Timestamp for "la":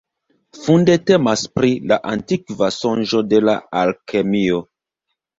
1.91-1.97, 3.49-3.55